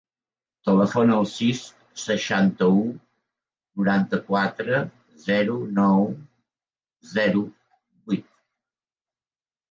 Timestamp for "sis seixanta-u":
1.31-2.79